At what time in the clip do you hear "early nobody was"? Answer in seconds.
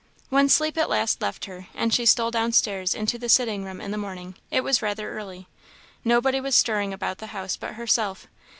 5.15-6.55